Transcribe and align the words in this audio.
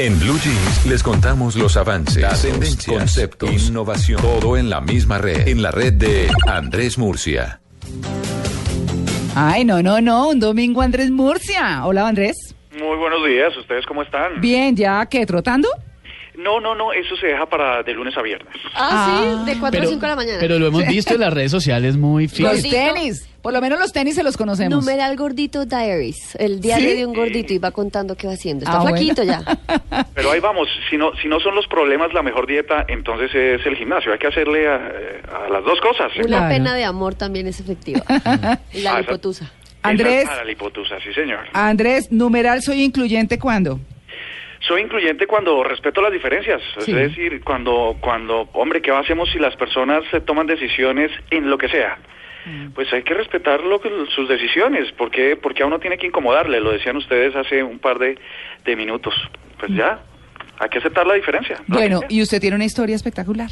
En 0.00 0.18
Blue 0.18 0.38
Jeans 0.38 0.86
les 0.86 1.02
contamos 1.02 1.56
los 1.56 1.76
avances, 1.76 2.22
las 2.22 2.40
tendencias, 2.40 2.86
conceptos, 2.86 3.68
innovación, 3.68 4.22
todo 4.22 4.56
en 4.56 4.70
la 4.70 4.80
misma 4.80 5.18
red, 5.18 5.46
en 5.46 5.60
la 5.60 5.70
red 5.72 5.92
de 5.92 6.30
Andrés 6.46 6.96
Murcia. 6.96 7.60
Ay, 9.36 9.66
no, 9.66 9.82
no, 9.82 10.00
no, 10.00 10.30
un 10.30 10.40
domingo 10.40 10.80
Andrés 10.80 11.10
Murcia. 11.10 11.84
Hola 11.84 12.08
Andrés. 12.08 12.56
Muy 12.72 12.96
buenos 12.96 13.26
días, 13.28 13.54
¿ustedes 13.58 13.84
cómo 13.84 14.00
están? 14.00 14.40
Bien, 14.40 14.74
¿ya 14.74 15.04
qué? 15.04 15.26
¿Trotando? 15.26 15.68
No, 16.42 16.60
no, 16.60 16.74
no, 16.74 16.92
eso 16.92 17.16
se 17.16 17.28
deja 17.28 17.46
para 17.46 17.82
de 17.82 17.92
lunes 17.92 18.16
a 18.16 18.22
viernes. 18.22 18.54
Ah, 18.74 19.42
sí, 19.44 19.52
de 19.52 19.58
4 19.58 19.82
a 19.82 19.86
5 19.86 20.00
de 20.00 20.06
la 20.08 20.16
mañana. 20.16 20.38
Pero 20.40 20.58
lo 20.58 20.66
hemos 20.68 20.86
visto 20.86 21.14
en 21.14 21.20
las 21.20 21.32
redes 21.32 21.50
sociales 21.50 21.96
muy 21.96 22.24
Los 22.24 22.32
fiel. 22.32 22.48
Gordito. 22.48 22.76
tenis. 22.76 23.26
Por 23.42 23.52
lo 23.54 23.60
menos 23.62 23.78
los 23.78 23.92
tenis 23.92 24.14
se 24.14 24.22
los 24.22 24.36
conocemos. 24.36 24.78
Numeral 24.84 25.16
Gordito 25.16 25.64
Diaries, 25.64 26.36
el 26.36 26.60
diario 26.60 26.90
¿Sí? 26.90 26.96
de 26.96 27.06
un 27.06 27.14
gordito 27.14 27.54
y 27.54 27.58
va 27.58 27.70
contando 27.70 28.14
qué 28.14 28.26
va 28.26 28.34
haciendo. 28.34 28.64
Está 28.64 28.78
Ah, 28.78 28.82
bueno. 28.82 28.96
flaquito 28.98 29.22
ya. 29.22 29.42
Pero 30.14 30.30
ahí 30.32 30.40
vamos, 30.40 30.68
si 30.90 30.96
no, 30.98 31.12
si 31.22 31.26
no 31.28 31.40
son 31.40 31.54
los 31.54 31.66
problemas 31.66 32.12
la 32.12 32.22
mejor 32.22 32.46
dieta, 32.46 32.84
entonces 32.88 33.30
es 33.34 33.64
el 33.66 33.76
gimnasio. 33.76 34.12
Hay 34.12 34.18
que 34.18 34.26
hacerle 34.26 34.68
a, 34.68 34.74
a 34.76 35.48
las 35.50 35.64
dos 35.64 35.80
cosas. 35.80 36.12
Una 36.16 36.26
Claro. 36.26 36.48
pena 36.54 36.74
de 36.74 36.84
amor 36.84 37.14
también 37.14 37.46
es 37.46 37.60
efectiva. 37.60 38.02
Y 38.74 38.82
la 38.82 38.96
Ah, 38.96 39.00
lipotusa. 39.00 39.50
Andrés. 39.82 40.24
Esa- 40.24 40.32
A 40.34 40.36
la 40.36 40.44
lipotusa, 40.44 40.96
sí 41.02 41.12
señor. 41.14 41.40
Andrés, 41.54 42.12
numeral 42.12 42.62
soy 42.62 42.82
incluyente 42.82 43.38
cuando. 43.38 43.80
Soy 44.70 44.82
incluyente 44.82 45.26
cuando 45.26 45.64
respeto 45.64 46.00
las 46.00 46.12
diferencias. 46.12 46.62
Sí. 46.78 46.92
Es 46.92 46.96
decir, 46.96 47.42
cuando, 47.42 47.96
cuando, 47.98 48.48
hombre, 48.52 48.80
¿qué 48.80 48.92
hacemos 48.92 49.28
si 49.30 49.40
las 49.40 49.56
personas 49.56 50.04
eh, 50.12 50.20
toman 50.20 50.46
decisiones 50.46 51.10
en 51.32 51.50
lo 51.50 51.58
que 51.58 51.68
sea? 51.68 51.98
Pues 52.72 52.90
hay 52.92 53.02
que 53.02 53.14
respetar 53.14 53.64
lo 53.64 53.80
sus 54.14 54.28
decisiones, 54.28 54.92
porque 54.92 55.36
porque 55.36 55.64
a 55.64 55.66
uno 55.66 55.80
tiene 55.80 55.98
que 55.98 56.06
incomodarle, 56.06 56.60
lo 56.60 56.70
decían 56.70 56.96
ustedes 56.96 57.34
hace 57.34 57.64
un 57.64 57.80
par 57.80 57.98
de, 57.98 58.16
de 58.64 58.76
minutos. 58.76 59.12
Pues 59.58 59.72
ya, 59.74 60.02
hay 60.60 60.68
que 60.68 60.78
aceptar 60.78 61.04
la 61.04 61.14
diferencia. 61.14 61.56
Bueno, 61.66 62.02
y 62.08 62.22
usted 62.22 62.40
tiene 62.40 62.54
una 62.54 62.64
historia 62.64 62.94
espectacular. 62.94 63.50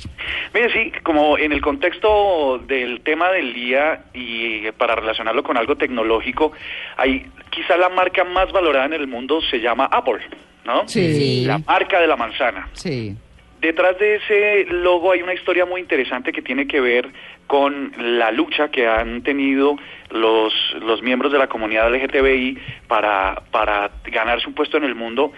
Mire, 0.54 0.72
sí, 0.72 0.92
como 1.02 1.36
en 1.36 1.50
el 1.50 1.60
contexto 1.60 2.62
del 2.64 3.00
tema 3.00 3.32
del 3.32 3.54
día 3.54 4.04
y 4.14 4.70
para 4.70 4.94
relacionarlo 4.94 5.42
con 5.42 5.56
algo 5.56 5.74
tecnológico, 5.74 6.52
hay 6.96 7.26
quizá 7.50 7.76
la 7.76 7.88
marca 7.88 8.22
más 8.22 8.52
valorada 8.52 8.86
en 8.86 8.92
el 8.92 9.08
mundo 9.08 9.40
se 9.50 9.58
llama 9.60 9.88
Apple, 9.90 10.20
¿no? 10.68 10.86
Sí. 10.86 11.44
La 11.46 11.58
marca 11.58 11.98
de 12.00 12.06
la 12.06 12.16
manzana. 12.16 12.68
Sí. 12.74 13.16
Detrás 13.60 13.98
de 13.98 14.16
ese 14.16 14.66
logo 14.72 15.10
hay 15.10 15.20
una 15.22 15.34
historia 15.34 15.66
muy 15.66 15.80
interesante 15.80 16.30
que 16.30 16.42
tiene 16.42 16.68
que 16.68 16.80
ver 16.80 17.08
con 17.48 17.92
la 17.98 18.30
lucha 18.30 18.68
que 18.70 18.86
han 18.86 19.22
tenido 19.22 19.76
los, 20.10 20.52
los 20.80 21.02
miembros 21.02 21.32
de 21.32 21.38
la 21.38 21.48
comunidad 21.48 21.92
LGTBI 21.92 22.56
para, 22.86 23.42
para 23.50 23.90
ganarse 24.04 24.46
un 24.46 24.54
puesto 24.54 24.76
en 24.76 24.84
el 24.84 24.94
mundo, 24.94 25.32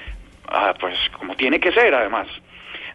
ah, 0.48 0.75
pues 0.78 0.95
como 1.19 1.34
tiene 1.36 1.61
que 1.61 1.73
ser 1.73 1.95
además. 1.95 2.27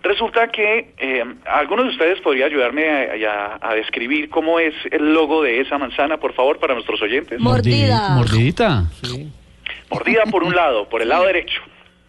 Resulta 0.04 0.50
que 0.50 0.94
eh, 1.00 1.24
alguno 1.48 1.82
de 1.84 1.90
ustedes 1.90 2.20
podría 2.22 2.46
ayudarme 2.46 2.88
a, 2.88 3.58
a- 3.60 3.70
a 3.72 3.74
describir 3.74 4.30
cómo 4.30 4.60
es 4.60 4.76
el 4.92 5.12
logo 5.16 5.42
de 5.42 5.62
esa 5.62 5.80
manzana, 5.80 6.18
por 6.18 6.34
favor, 6.34 6.60
para 6.60 6.76
nuestros 6.76 7.02
oyentes. 7.02 7.40
Mordida. 7.40 8.10
Mordidita. 8.10 8.84
mordida 9.90 10.24
por 10.30 10.44
un 10.44 10.54
lado, 10.56 10.88
por 10.88 11.02
el 11.02 11.10
lado 11.10 11.26
derecho, 11.34 11.60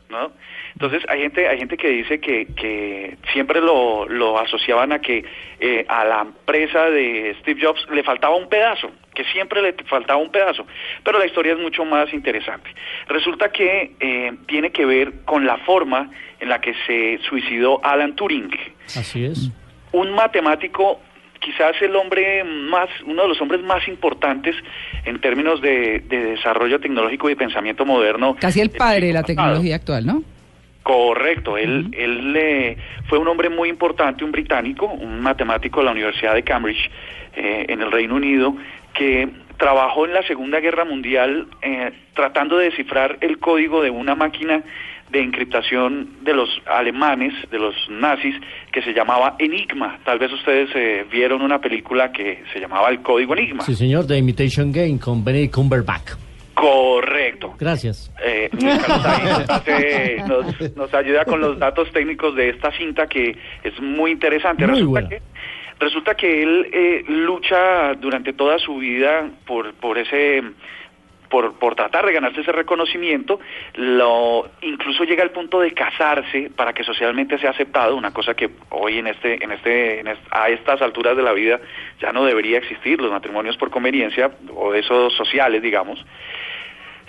¿no? 0.08 0.32
Entonces 0.72 1.02
hay 1.08 1.20
gente, 1.20 1.48
hay 1.48 1.58
gente 1.58 1.76
que 1.76 1.88
dice 1.88 2.20
que, 2.20 2.46
que 2.54 3.16
siempre 3.32 3.60
lo, 3.60 4.06
lo 4.08 4.38
asociaban 4.38 4.92
a 4.92 5.00
que 5.00 5.24
eh, 5.60 5.84
a 5.88 6.04
la 6.04 6.20
empresa 6.22 6.90
de 6.90 7.36
Steve 7.40 7.60
Jobs 7.62 7.86
le 7.90 8.02
faltaba 8.02 8.36
un 8.36 8.48
pedazo, 8.48 8.90
que 9.14 9.24
siempre 9.24 9.62
le 9.62 9.72
faltaba 9.84 10.18
un 10.20 10.30
pedazo, 10.30 10.66
pero 11.02 11.18
la 11.18 11.26
historia 11.26 11.54
es 11.54 11.58
mucho 11.58 11.84
más 11.84 12.12
interesante. 12.12 12.70
Resulta 13.08 13.50
que 13.50 13.92
eh, 13.98 14.32
tiene 14.46 14.70
que 14.70 14.84
ver 14.86 15.24
con 15.24 15.46
la 15.46 15.58
forma 15.58 16.10
en 16.41 16.48
la 16.48 16.60
que 16.60 16.74
se 16.86 17.18
suicidó 17.28 17.80
Alan 17.84 18.14
Turing 18.14 18.50
Así 18.86 19.24
es. 19.24 19.50
un 19.92 20.12
matemático, 20.12 21.00
quizás 21.40 21.80
el 21.82 21.94
hombre 21.96 22.44
más, 22.44 22.88
uno 23.04 23.22
de 23.22 23.28
los 23.28 23.40
hombres 23.40 23.62
más 23.62 23.86
importantes 23.88 24.54
en 25.04 25.20
términos 25.20 25.60
de, 25.60 26.00
de 26.00 26.24
desarrollo 26.32 26.80
tecnológico 26.80 27.30
y 27.30 27.34
pensamiento 27.34 27.84
moderno. 27.84 28.36
Casi 28.41 28.60
el 28.60 28.69
del 28.69 28.76
padre 28.78 29.06
de 29.08 29.12
la 29.12 29.22
pasado. 29.22 29.26
tecnología 29.26 29.76
actual, 29.76 30.06
¿no? 30.06 30.22
Correcto, 30.82 31.56
él, 31.58 31.91
él 31.98 32.32
eh, 32.36 32.76
fue 33.08 33.19
un 33.19 33.26
hombre 33.26 33.48
muy 33.48 33.69
importante, 33.69 34.25
un 34.25 34.30
británico, 34.30 34.86
un 34.86 35.20
matemático 35.20 35.80
de 35.80 35.86
la 35.86 35.91
Universidad 35.91 36.34
de 36.34 36.44
Cambridge 36.44 36.91
eh, 37.34 37.66
en 37.69 37.82
el 37.82 37.91
Reino 37.91 38.14
Unido, 38.14 38.54
que 38.94 39.28
trabajó 39.59 40.05
en 40.06 40.15
la 40.15 40.22
Segunda 40.22 40.61
Guerra 40.61 40.84
Mundial 40.84 41.47
eh, 41.62 41.93
tratando 42.15 42.56
de 42.59 42.67
descifrar 42.67 43.19
el 43.21 43.39
código 43.39 43.83
de 43.83 43.91
una 43.91 44.15
máquina 44.15 44.62
de 45.11 45.21
encriptación 45.22 46.09
de 46.22 46.34
los 46.34 46.49
alemanes, 46.67 47.33
de 47.50 47.59
los 47.59 47.75
nazis, 47.89 48.34
que 48.72 48.83
se 48.83 48.93
llamaba 48.93 49.37
Enigma. 49.39 49.99
Tal 50.05 50.19
vez 50.19 50.33
ustedes 50.33 50.69
eh, 50.75 51.06
vieron 51.11 51.43
una 51.43 51.61
película 51.61 52.11
que 52.11 52.43
se 52.53 52.59
llamaba 52.59 52.89
El 52.91 53.03
Código 53.03 53.34
Enigma. 53.34 53.62
Sí, 53.62 53.75
señor, 53.77 54.06
The 54.06 54.19
Imitation 54.19 54.72
Game 54.72 54.99
con 54.99 55.25
Benedict 55.25 55.55
Cumberbatch. 55.55 56.11
Correcto. 56.55 57.55
Gracias. 57.59 58.11
Eh, 58.25 58.49
ahí 58.53 59.25
nos, 59.25 59.50
hace- 59.50 60.17
nos- 60.27 60.77
nos 60.77 60.94
ayuda 60.94 61.25
con 61.25 61.41
los 61.41 61.59
datos 61.59 61.91
técnicos 61.93 62.34
de 62.34 62.49
esta 62.49 62.73
cinta 62.73 63.06
que 63.06 63.37
es 63.62 63.81
muy 63.81 64.11
interesante. 64.11 64.67
Muy 64.67 64.75
resulta, 64.75 64.91
buena. 65.03 65.09
que, 65.09 65.23
resulta 65.78 66.14
que 66.14 66.42
él 66.42 66.69
eh, 66.72 67.04
lucha 67.09 67.94
durante 67.94 68.32
toda 68.32 68.59
su 68.59 68.76
vida 68.76 69.31
por, 69.47 69.75
por 69.75 69.98
ese 69.98 70.42
por, 71.28 71.59
por 71.59 71.75
tratar 71.75 72.06
de 72.06 72.12
ganarse 72.12 72.41
ese 72.41 72.53
reconocimiento, 72.53 73.41
lo 73.75 74.48
incluso 74.62 75.04
llega 75.04 75.25
al 75.25 75.32
punto 75.32 75.60
de 75.60 75.72
casarse 75.72 76.50
para 76.54 76.72
que 76.72 76.84
socialmente 76.84 77.38
sea 77.38 77.50
aceptado, 77.50 77.97
una 77.97 78.12
cosa 78.12 78.34
que 78.34 78.50
hoy 78.70 78.98
en 78.98 79.09
este 79.09 79.42
en 79.42 79.50
este 79.53 80.00
en 80.00 80.09
a 80.31 80.48
estas 80.48 80.81
alturas 80.82 81.16
de 81.16 81.22
la 81.22 81.32
vida 81.32 81.60
ya 82.00 82.12
no 82.12 82.25
debería 82.25 82.58
existir, 82.58 83.00
los 83.00 83.10
matrimonios 83.10 83.56
por 83.56 83.70
conveniencia 83.70 84.31
o 84.54 84.72
esos 84.75 85.12
sociales, 85.14 85.62
digamos. 85.62 86.04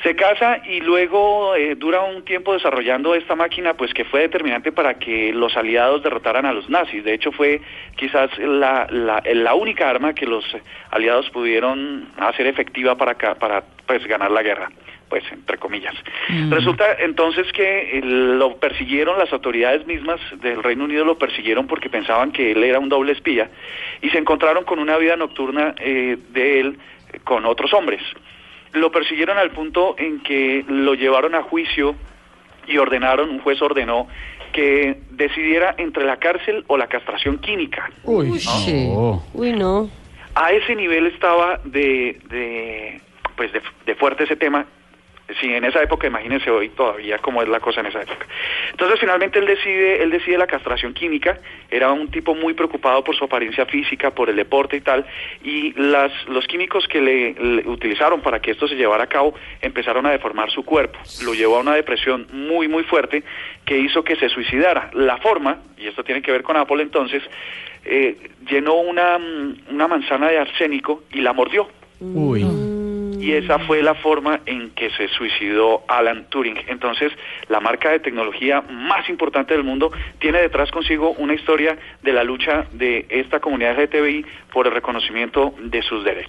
Se 0.08 0.16
casa 0.16 0.62
y 0.64 0.80
luego 0.80 1.54
eh, 1.58 1.76
dura 1.76 2.00
un 2.00 2.24
tiempo 2.24 2.54
desarrollando 2.54 3.14
esta 3.14 3.36
máquina, 3.36 3.74
pues 3.74 3.94
que 3.94 4.06
fue 4.06 4.22
determinante 4.22 4.72
para 4.72 4.94
que 4.94 5.34
los 5.34 5.58
aliados 5.58 6.02
derrotaran 6.02 6.46
a 6.46 6.54
los 6.54 6.70
nazis. 6.70 7.04
De 7.04 7.14
hecho, 7.14 7.34
fue 7.34 7.60
quizás 7.98 8.30
la, 8.38 8.88
la, 8.90 9.22
la 9.26 9.54
única 9.54 9.90
arma 9.90 10.14
que 10.14 10.26
los 10.26 10.46
aliados 10.92 11.30
pudieron 11.32 12.08
hacer 12.16 12.48
efectiva 12.48 12.96
para, 12.96 13.18
para 13.36 13.66
pues, 13.86 14.08
ganar 14.08 14.32
la 14.32 14.44
guerra, 14.44 14.72
pues 15.10 15.26
entre 15.30 15.58
comillas. 15.58 15.96
Resulta 16.52 16.86
entonces 17.00 17.52
que 17.52 17.98
eh, 17.98 18.02
lo 18.02 18.56
persiguieron 18.60 19.20
las 19.20 19.34
autoridades 19.34 19.86
mismas 19.88 20.22
del 20.40 20.64
Reino 20.64 20.86
Unido, 20.86 21.04
lo 21.04 21.18
persiguieron 21.18 21.68
porque 21.68 21.90
pensaban 21.90 22.32
que 22.32 22.54
él 22.54 22.64
era 22.64 22.80
un 22.80 22.88
doble 22.88 23.12
espía 23.12 23.50
y 24.02 24.10
se 24.10 24.20
encontraron 24.20 24.64
con 24.64 24.80
una 24.80 24.96
vida 24.96 25.18
nocturna 25.18 25.76
eh, 25.80 26.18
de 26.30 26.62
él 26.62 26.80
eh, 27.12 27.20
con 27.26 27.46
otros 27.46 27.74
hombres 27.74 28.02
lo 28.74 28.92
persiguieron 28.92 29.38
al 29.38 29.52
punto 29.52 29.96
en 29.98 30.20
que 30.22 30.64
lo 30.68 30.94
llevaron 30.96 31.36
a 31.36 31.44
juicio 31.44 31.96
y 32.68 32.78
ordenaron, 32.78 33.30
un 33.30 33.40
juez 33.40 33.62
ordenó 33.62 34.08
que 34.54 35.02
decidiera 35.12 35.76
entre 35.78 36.06
la 36.06 36.18
cárcel 36.18 36.64
o 36.68 36.78
la 36.78 36.88
castración 36.88 37.38
química. 37.40 37.90
Uy, 38.04 38.40
Sí. 38.40 38.88
no. 38.90 39.24
Uy, 39.34 39.52
no. 39.54 39.90
A 40.36 40.52
ese 40.52 40.76
nivel 40.76 41.08
estaba 41.08 41.60
de, 41.64 42.20
de 42.30 43.02
pues 43.36 43.52
de, 43.54 43.62
de 43.86 43.96
fuerte 43.96 44.24
ese 44.24 44.36
tema. 44.36 44.66
Sí, 45.42 45.54
en 45.54 45.66
esa 45.66 45.84
época, 45.84 46.08
imagínense 46.08 46.50
hoy 46.50 46.70
todavía 46.70 47.18
cómo 47.18 47.42
es 47.42 47.50
la 47.50 47.60
cosa 47.60 47.82
en 47.82 47.88
esa 47.88 48.02
época. 48.02 48.26
Entonces, 48.72 48.98
finalmente 48.98 49.40
él 49.40 49.46
decide, 49.46 50.02
él 50.02 50.10
decide 50.10 50.38
la 50.38 50.48
castración 50.48 50.94
química. 50.94 51.38
Era 51.70 51.92
un 51.92 52.10
tipo 52.10 52.34
muy 52.34 52.54
preocupado 52.54 53.04
por 53.04 53.14
su 53.14 53.26
apariencia 53.26 53.66
física, 53.66 54.12
por 54.12 54.30
el 54.30 54.38
deporte 54.38 54.78
y 54.78 54.82
tal. 54.82 55.06
Y 55.44 55.74
las, 55.74 56.12
los 56.30 56.48
químicos 56.48 56.88
que 56.88 57.02
le, 57.02 57.68
utilizaron 57.68 58.22
para 58.22 58.40
que 58.40 58.52
esto 58.52 58.70
se 58.70 58.76
llevara 58.76 59.04
a 59.04 59.08
cabo 59.08 59.36
empezaron 59.62 60.06
a 60.06 60.12
deformar 60.12 60.50
su 60.50 60.64
cuerpo. 60.64 60.98
Lo 61.26 61.34
llevó 61.34 61.58
a 61.58 61.60
una 61.60 61.76
depresión 61.76 62.28
muy, 62.32 62.70
muy 62.70 62.84
fuerte 62.84 63.24
que 63.66 63.78
hizo 63.78 64.06
que 64.06 64.16
se 64.16 64.30
suicidara. 64.30 64.92
La 64.94 65.18
forma, 65.18 65.60
y 65.78 65.88
esto 65.88 66.06
tiene 66.06 66.22
que 66.22 66.32
ver 66.32 66.44
con 66.44 66.56
Apple 66.56 66.82
entonces, 66.82 67.22
eh, 67.84 68.16
llenó 68.50 68.76
una, 68.76 69.18
una 69.70 69.88
manzana 69.90 70.30
de 70.30 70.38
arsénico 70.38 71.04
y 71.12 71.20
la 71.20 71.34
mordió. 71.34 71.68
Uy. 72.00 72.46
Y 73.28 73.34
esa 73.34 73.60
fue 73.60 73.84
la 73.84 73.94
forma 73.96 74.40
en 74.46 74.70
que 74.70 74.90
se 74.92 75.10
suicidó 75.10 75.84
Alan 75.90 76.28
Turing. 76.30 76.60
Entonces, 76.68 77.12
la 77.50 77.60
marca 77.60 77.90
de 77.90 78.00
tecnología 78.00 78.62
más 78.62 79.10
importante 79.10 79.54
del 79.54 79.66
mundo 79.66 79.92
tiene 80.20 80.40
detrás 80.40 80.72
consigo 80.72 81.12
una 81.18 81.34
historia 81.34 81.78
de 82.04 82.14
la 82.14 82.24
lucha 82.24 82.68
de 82.72 83.06
esta 83.10 83.42
comunidad 83.42 83.78
LGTBI 83.78 84.26
por 84.54 84.68
el 84.68 84.72
reconocimiento 84.72 85.54
de 85.60 85.82
sus 85.82 86.06
derechos. 86.06 86.26